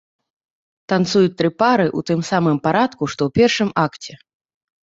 Танцуюць 0.93 1.35
тры 1.41 1.51
пары 1.63 1.85
ў 1.89 1.99
тым 2.11 2.19
самым 2.31 2.57
парадку, 2.69 3.03
што 3.15 3.21
ў 3.29 3.41
першым 3.41 3.69
акце. 3.87 4.13